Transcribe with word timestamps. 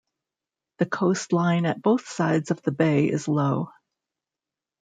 The 0.79 0.87
coastline 0.87 1.67
at 1.67 1.79
both 1.83 2.07
sides 2.09 2.49
of 2.49 2.63
the 2.63 2.71
bay 2.71 3.05
is 3.07 3.27
low. 3.27 3.69